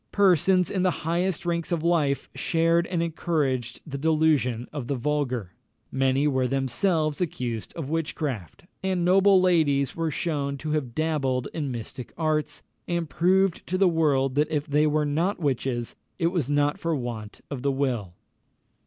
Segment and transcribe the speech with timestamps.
[0.11, 5.51] Persons in the highest ranks of life shared and encouraged the delusion of the vulgar.
[5.91, 11.69] Many were themselves accused of witchcraft; and noble ladies were shewn to have dabbled in
[11.71, 16.49] mystic arts, and proved to the world that if they were not witches, it was
[16.49, 18.15] not for want of the will.